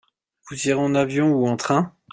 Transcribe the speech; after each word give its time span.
Vous 0.49 0.59
irez 0.67 0.73
en 0.79 0.95
avion 0.95 1.31
ou 1.31 1.45
en 1.47 1.57
train? 1.57 1.95